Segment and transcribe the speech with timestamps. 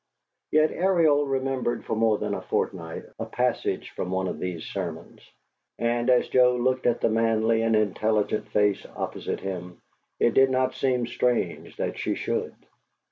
[0.49, 5.21] Yet Ariel remembered for more than a fortnight a passage from one of these sermons.
[5.77, 9.79] And as Joe looked at the manly and intelligent face opposite him,
[10.19, 12.55] it did not seem strange that she should.